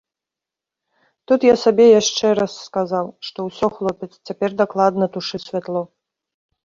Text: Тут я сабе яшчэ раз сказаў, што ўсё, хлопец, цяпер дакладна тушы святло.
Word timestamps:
Тут 1.31 1.45
я 1.47 1.55
сабе 1.63 1.85
яшчэ 2.01 2.25
раз 2.39 2.53
сказаў, 2.69 3.05
што 3.29 3.39
ўсё, 3.51 3.67
хлопец, 3.77 4.09
цяпер 4.31 4.49
дакладна 4.63 5.05
тушы 5.19 5.37
святло. 5.49 5.89